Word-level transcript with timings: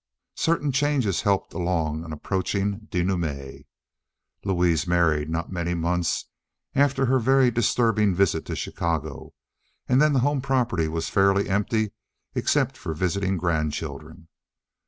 Certain 0.39 0.71
changes 0.71 1.21
helped 1.21 1.53
along 1.53 2.03
an 2.03 2.11
approaching 2.11 2.87
denouement. 2.89 3.67
Louise 4.43 4.87
married 4.87 5.29
not 5.29 5.51
many 5.51 5.75
months 5.75 6.25
after 6.73 7.05
her 7.05 7.19
very 7.19 7.51
disturbing 7.51 8.15
visit 8.15 8.43
to 8.47 8.55
Chicago, 8.55 9.35
and 9.87 10.01
then 10.01 10.13
the 10.13 10.21
home 10.25 10.41
property 10.41 10.87
was 10.87 11.07
fairly 11.07 11.47
empty 11.47 11.91
except 12.33 12.77
for 12.77 12.95
visiting 12.95 13.37
grandchildren. 13.37 14.27